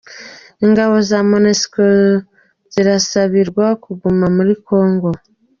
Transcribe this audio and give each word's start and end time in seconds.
Ingabo 0.65 0.95
za 1.09 1.19
Monesiko 1.31 1.81
zirasabirwa 2.73 3.65
kuguma 3.83 4.25
muri 4.35 4.53
kongo 4.67 5.09